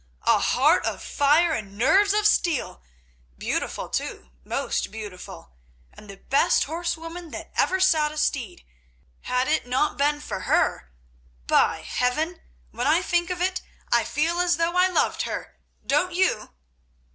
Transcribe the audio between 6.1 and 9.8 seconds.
best horsewoman that ever sat a steed. Had it